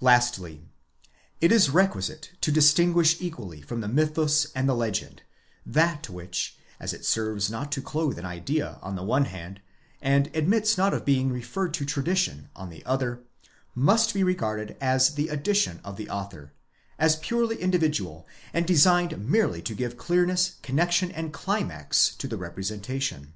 Lastly. 0.00 0.68
It 1.40 1.50
is 1.50 1.68
requisite 1.70 2.30
to 2.42 2.52
distinguish 2.52 3.16
equally 3.20 3.60
from 3.60 3.80
the 3.80 3.88
mythus 3.88 4.46
and 4.54 4.68
the 4.68 4.76
legend, 4.76 5.22
that 5.66 6.08
which, 6.08 6.56
as 6.78 6.92
it 6.92 7.04
serves 7.04 7.50
not 7.50 7.72
to 7.72 7.82
clothe 7.82 8.16
an 8.16 8.24
idea 8.24 8.78
on 8.80 8.94
the 8.94 9.02
one 9.02 9.24
hand, 9.24 9.60
and 10.00 10.30
admits 10.36 10.78
not 10.78 10.94
of 10.94 11.04
being 11.04 11.30
referred 11.32 11.74
to 11.74 11.84
tradition 11.84 12.48
on 12.54 12.70
the 12.70 12.84
other, 12.86 13.24
must 13.74 14.14
be 14.14 14.22
regarded 14.22 14.76
as 14.80 15.14
the 15.16 15.26
addition 15.26 15.80
of 15.82 15.96
the 15.96 16.08
author, 16.08 16.52
as 16.96 17.16
purely 17.16 17.56
individual, 17.56 18.24
and 18.52 18.66
designed 18.68 19.28
merely 19.28 19.60
to 19.62 19.74
give 19.74 19.96
clearness, 19.96 20.58
connexion, 20.62 21.10
and 21.10 21.32
climax, 21.32 22.14
to 22.14 22.28
the 22.28 22.36
representation. 22.36 23.34